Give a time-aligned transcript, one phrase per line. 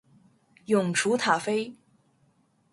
[0.65, 1.75] 永雏塔菲